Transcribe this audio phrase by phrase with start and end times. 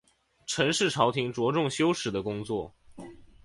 [0.47, 2.73] 陈氏朝廷着重修史的工作。